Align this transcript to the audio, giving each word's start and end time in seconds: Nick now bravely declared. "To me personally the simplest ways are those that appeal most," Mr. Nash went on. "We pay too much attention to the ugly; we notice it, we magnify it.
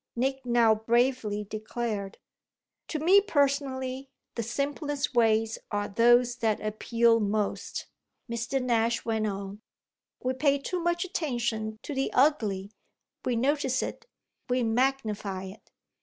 Nick 0.15 0.43
now 0.43 0.73
bravely 0.73 1.43
declared. 1.43 2.17
"To 2.87 2.97
me 2.97 3.21
personally 3.21 4.09
the 4.33 4.41
simplest 4.41 5.13
ways 5.13 5.59
are 5.69 5.87
those 5.87 6.37
that 6.37 6.59
appeal 6.59 7.19
most," 7.19 7.85
Mr. 8.27 8.59
Nash 8.59 9.05
went 9.05 9.27
on. 9.27 9.61
"We 10.19 10.33
pay 10.33 10.57
too 10.57 10.79
much 10.79 11.05
attention 11.05 11.77
to 11.83 11.93
the 11.93 12.11
ugly; 12.13 12.71
we 13.23 13.35
notice 13.35 13.83
it, 13.83 14.07
we 14.49 14.63
magnify 14.63 15.43
it. 15.43 15.69